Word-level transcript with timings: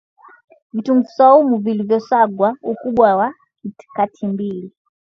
Vitunguu 0.73 1.07
swaumu 1.15 1.57
vilivyo 1.57 1.99
sagwa 1.99 2.55
Ukubwa 2.61 3.15
wa 3.15 3.33
katimbili 3.95 4.71